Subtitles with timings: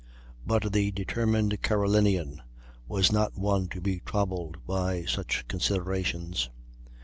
[0.47, 2.41] But the determined Carolinian
[2.87, 6.49] was not one to be troubled by such considerations.